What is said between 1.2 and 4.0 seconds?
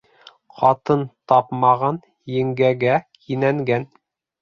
тапмаған еңгәгә кинәнгән.